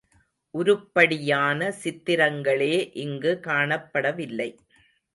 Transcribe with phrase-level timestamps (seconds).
[0.53, 2.73] உருப்படியான சித்திரங்களே
[2.95, 4.49] இங்கு காணப்படவில்லை.